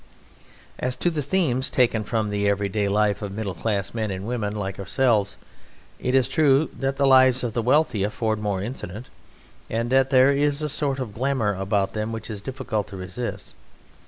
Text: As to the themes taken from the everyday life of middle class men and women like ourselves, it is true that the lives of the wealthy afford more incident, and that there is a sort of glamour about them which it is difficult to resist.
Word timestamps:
As 0.79 0.95
to 0.95 1.11
the 1.11 1.21
themes 1.21 1.69
taken 1.69 2.03
from 2.03 2.31
the 2.31 2.49
everyday 2.49 2.89
life 2.89 3.21
of 3.21 3.31
middle 3.31 3.53
class 3.53 3.93
men 3.93 4.09
and 4.09 4.25
women 4.27 4.55
like 4.55 4.79
ourselves, 4.79 5.37
it 5.99 6.15
is 6.15 6.27
true 6.27 6.71
that 6.79 6.97
the 6.97 7.05
lives 7.05 7.43
of 7.43 7.53
the 7.53 7.61
wealthy 7.61 8.01
afford 8.03 8.39
more 8.39 8.63
incident, 8.63 9.09
and 9.69 9.91
that 9.91 10.09
there 10.09 10.31
is 10.31 10.63
a 10.63 10.69
sort 10.69 10.97
of 10.97 11.13
glamour 11.13 11.53
about 11.53 11.93
them 11.93 12.11
which 12.11 12.31
it 12.31 12.33
is 12.33 12.41
difficult 12.41 12.87
to 12.87 12.97
resist. 12.97 13.53